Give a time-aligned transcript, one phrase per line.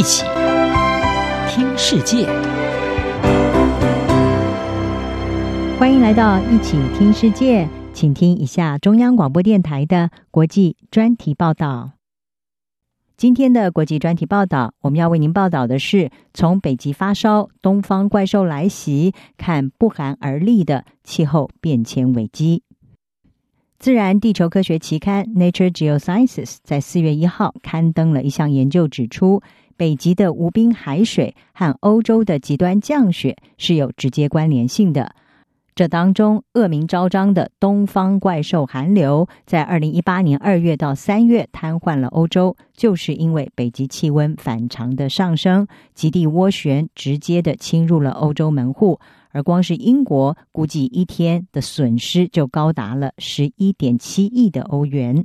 [0.00, 0.24] 一起
[1.46, 2.24] 听世界，
[5.78, 11.90] 欢迎来到一起听世界，请听一下中央广播电台的国际专题报道。
[13.18, 22.62] 今天的国际专题报道，我们要为您报道的是：从北极发烧，东方怪兽来袭，看不寒而栗的气候变迁危机。
[23.80, 29.40] 自然地球科学期刊《Nature Geosciences》在四月一号刊登了一项研究，指出
[29.78, 35.14] 北极的无冰海水和欧洲的极端降雪是有直接关联性的。
[35.74, 49.00] 这当中恶名昭彰的东方怪兽寒流，在二零一八年二月到三月瘫痪了欧洲，就是因为北极气温反常的上升，极地涡旋直接的侵入了欧洲门户。
[49.30, 55.24] 而光是英国，估计一天的损失就高达了十一点七亿的欧元。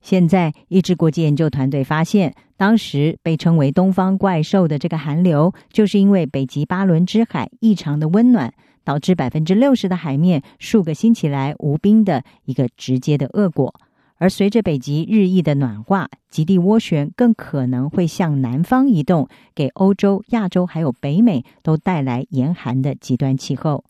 [0.00, 13.74] 现在，一支国际研究团队发现，当时被称为“东方怪兽”的这个寒流，就是因为北极巴伦支海异常的温暖，导致百分之六十的海面数个星期来无冰的一个直接的恶果。
[14.20, 23.82] 而随着北极日益的暖化，极地涡旋更可能会向南方移动，给欧洲、亚洲还有北美都带来严寒的极端气候。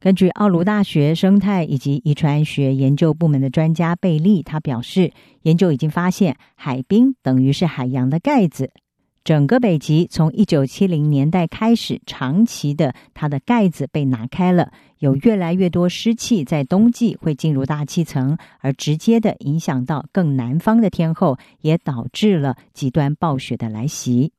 [0.00, 8.70] 根据奥卢大学生态以及遗传学研究部门的专家贝利，他表示，研究已经发现，海冰等于是海洋的盖子。
[9.24, 24.32] 整个北极从一九七零年代开始，长期的它的盖子被拿开了，有越来越多湿气在冬季会进入大气层，而直接的影响到更南方的天候，也导致了极端暴雪的来袭。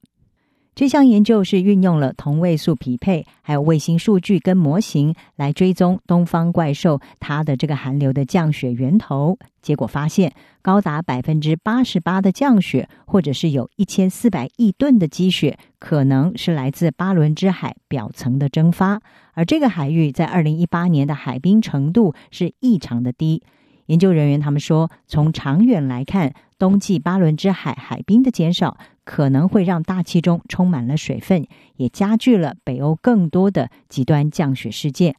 [0.76, 9.40] 这项研究是运用了同位素匹配，还有卫星数据跟模型来追踪东方怪兽它的这个寒流的降雪源头。
[9.62, 19.02] 结果发现，高达百分之八十八的降雪，或者是有一千四百亿吨的积雪，可能是来自巴伦支海表层的蒸发。
[19.34, 23.42] 而这个海域在二零一八年的海冰程度是异常的低。
[23.88, 35.16] 研究人员他们说，从长远来看，冬季巴伦支海海冰的减少，可能会让大气中充满了水分，也加剧了北欧更多的极端降雪事件。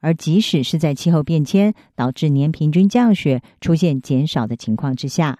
[0.00, 5.38] 而即使是在气候变迁导致年平均降雪出现减少的情况之下，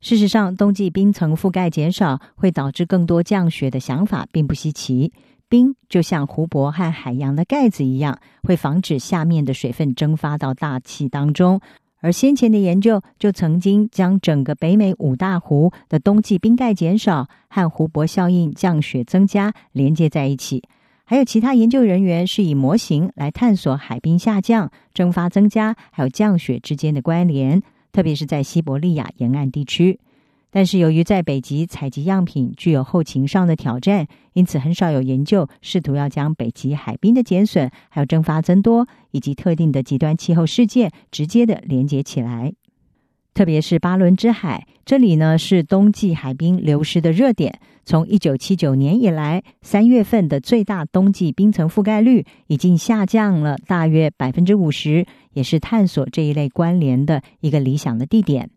[0.00, 5.12] 事实上，冬季冰层覆盖减少会导致更多降雪的想法并不稀奇。
[5.48, 11.60] 冰就像湖泊和海洋的盖子一样，会防止下面的水分蒸发到大气当中。
[12.00, 20.62] 而先前的研究就曾经将整个北美五大湖的冬季冰盖减少和湖泊效应降雪增加连接在一起。
[21.04, 29.98] 还有其他研究人员是以模型来探索海冰下降、蒸发增加还有降雪之间的关联，特别是在西伯利亚沿岸地区。
[30.50, 42.54] 但是由于在北极采集样品具有后勤上的挑战，因此很少有研究试图要将北极海冰的减损、还有蒸发增多以及特定的极端气候事件直接的连接起来。
[43.34, 47.60] 特别是巴伦支海，这里呢是冬季海冰流失的热点。
[47.84, 58.50] 从一九七九年以来，三月份的最大冬季冰层覆盖率已经下降了大约百分之五十，也是探索这一类关联的一个理想的地点。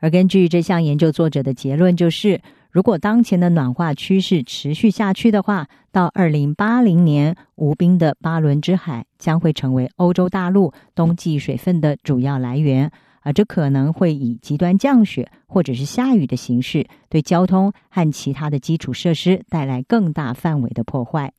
[0.00, 12.90] 而根据这项研究作者的结论，就是如果当前的暖化趋势持续下去的话，到二零八零年，无冰的巴伦支海将会成为欧洲大陆冬季水分的主要来源，
[13.22, 21.32] 而这可能会以极端降雪或者是下雨的形式，对交通和其他的基础设施带来更大范围的破坏。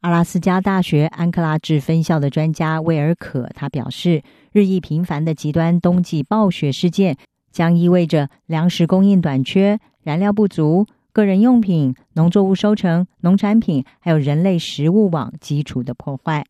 [0.00, 7.16] 阿拉斯加大学安克拉治分校的专家威尔可他表示，日益频繁的极端冬季暴雪事件。
[7.52, 16.44] 将意味着粮食供应短缺、燃料不足、个人用品、农作物收成、农产品，还有人类食物网基础的破坏。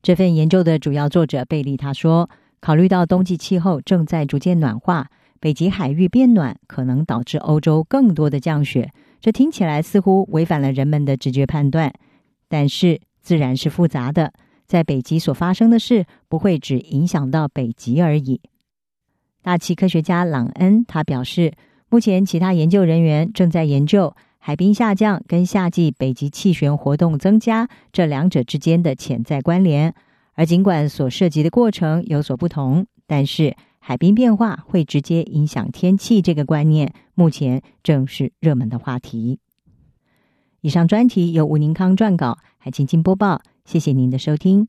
[0.00, 5.08] 这份研究的主要作者贝利他说：“考虑到冬季气候正在逐渐暖化，
[5.40, 8.90] 北极海域变暖可能导致欧洲更多的降雪。
[9.20, 11.92] 这听起来似乎违反了人们的直觉判断，
[12.48, 14.32] 但是自然是复杂的，
[14.66, 18.40] 在北极所发生的事不会只影响到北极而已。”
[19.42, 21.52] 大气科学家朗恩他表示，
[21.88, 29.94] 目前其他研究人员正在研究海冰下降跟夏季北极气旋活动增加这两者之间的潜在关联。
[30.34, 39.40] 而尽管所涉及的过程有所不同，但是海冰变化会直接影响天气这个观念，目前正是热门的话题。
[40.60, 43.42] 以上专题由吴宁康撰稿，海清清播报。
[43.64, 44.68] 谢谢您的收听。